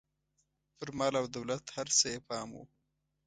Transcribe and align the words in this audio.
پر 0.75 0.87
مال 0.97 1.13
او 1.21 1.25
دولت 1.37 1.63
هر 1.75 1.87
څه 1.97 2.05
یې 2.13 2.19
پام 2.27 2.49
و. 2.55 2.59